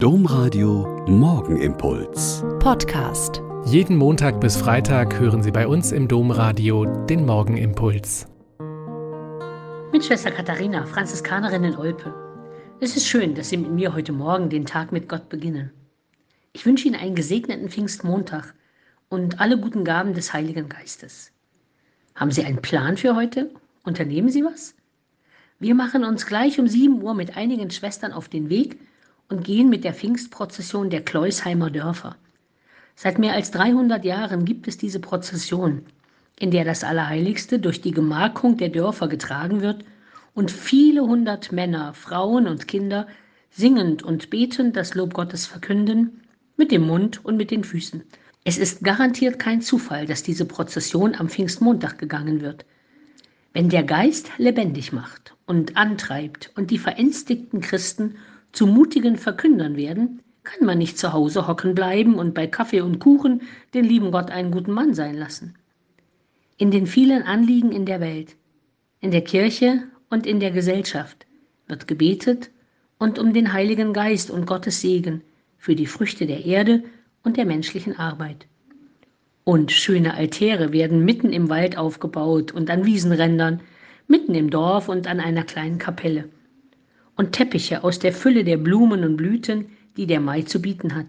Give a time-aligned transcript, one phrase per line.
[0.00, 2.44] Domradio Morgenimpuls.
[2.60, 3.42] Podcast.
[3.64, 8.28] Jeden Montag bis Freitag hören Sie bei uns im Domradio den Morgenimpuls.
[9.90, 12.14] Mit Schwester Katharina, Franziskanerin in Olpe.
[12.78, 15.72] Es ist schön, dass Sie mit mir heute Morgen den Tag mit Gott beginnen.
[16.52, 18.54] Ich wünsche Ihnen einen gesegneten Pfingstmontag
[19.08, 21.32] und alle guten Gaben des Heiligen Geistes.
[22.14, 23.50] Haben Sie einen Plan für heute?
[23.82, 24.76] Unternehmen Sie was?
[25.58, 28.78] Wir machen uns gleich um 7 Uhr mit einigen Schwestern auf den Weg
[29.28, 32.16] und gehen mit der Pfingstprozession der Kleusheimer Dörfer.
[32.94, 35.82] Seit mehr als 300 Jahren gibt es diese Prozession,
[36.38, 39.84] in der das Allerheiligste durch die Gemarkung der Dörfer getragen wird
[40.34, 43.06] und viele hundert Männer, Frauen und Kinder
[43.50, 46.22] singend und betend das Lob Gottes verkünden,
[46.56, 48.02] mit dem Mund und mit den Füßen.
[48.44, 52.64] Es ist garantiert kein Zufall, dass diese Prozession am Pfingstmontag gegangen wird.
[53.52, 58.16] Wenn der Geist lebendig macht und antreibt und die verängstigten Christen
[58.52, 63.00] zu mutigen Verkündern werden, kann man nicht zu Hause hocken bleiben und bei Kaffee und
[63.00, 63.42] Kuchen
[63.74, 65.54] den lieben Gott einen guten Mann sein lassen.
[66.56, 68.34] In den vielen Anliegen in der Welt,
[69.00, 71.26] in der Kirche und in der Gesellschaft
[71.66, 72.50] wird gebetet
[72.98, 75.22] und um den Heiligen Geist und Gottes Segen
[75.58, 76.82] für die Früchte der Erde
[77.22, 78.46] und der menschlichen Arbeit.
[79.44, 83.60] Und schöne Altäre werden mitten im Wald aufgebaut und an Wiesenrändern,
[84.06, 86.28] mitten im Dorf und an einer kleinen Kapelle
[87.18, 89.66] und Teppiche aus der Fülle der Blumen und Blüten,
[89.96, 91.06] die der Mai zu bieten hat.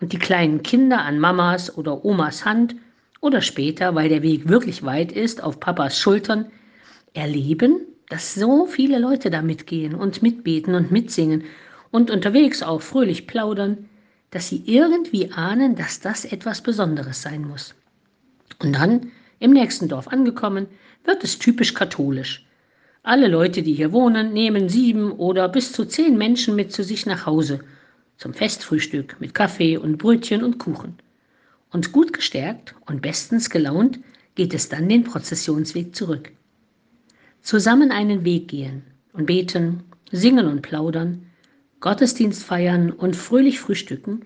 [0.00, 2.74] Und die kleinen Kinder an Mamas oder Omas Hand
[3.20, 6.46] oder später, weil der Weg wirklich weit ist, auf Papas Schultern,
[7.12, 11.44] erleben, dass so viele Leute da mitgehen und mitbeten und mitsingen
[11.90, 13.88] und unterwegs auch fröhlich plaudern,
[14.30, 17.74] dass sie irgendwie ahnen, dass das etwas Besonderes sein muss.
[18.60, 20.66] Und dann, im nächsten Dorf angekommen,
[21.04, 22.47] wird es typisch katholisch.
[23.02, 27.06] Alle Leute, die hier wohnen, nehmen sieben oder bis zu zehn Menschen mit zu sich
[27.06, 27.60] nach Hause
[28.16, 30.94] zum Festfrühstück mit Kaffee und Brötchen und Kuchen.
[31.70, 34.00] Und gut gestärkt und bestens gelaunt
[34.34, 36.32] geht es dann den Prozessionsweg zurück.
[37.40, 38.82] Zusammen einen Weg gehen
[39.12, 41.26] und beten, singen und plaudern,
[41.80, 44.22] Gottesdienst feiern und fröhlich frühstücken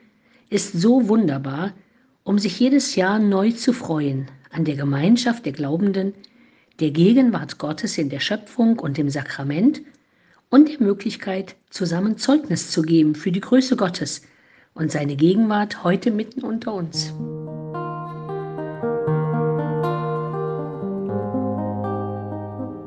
[0.49, 1.75] ist so wunderbar,
[2.25, 6.15] um sich jedes Jahr neu zu freuen an der Gemeinschaft der Glaubenden,
[6.81, 9.83] der Gegenwart Gottes in der Schöpfung und im Sakrament
[10.51, 14.23] und der Möglichkeit, zusammen Zeugnis zu geben für die Größe Gottes
[14.75, 17.13] und seine Gegenwart heute mitten unter uns.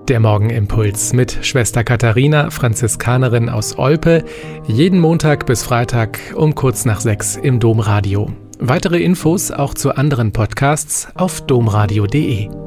[0.08, 4.24] Der Morgenimpuls mit Schwester Katharina, Franziskanerin aus Olpe,
[4.68, 8.32] jeden Montag bis Freitag um kurz nach sechs im Domradio.
[8.60, 12.65] Weitere Infos auch zu anderen Podcasts auf domradio.de.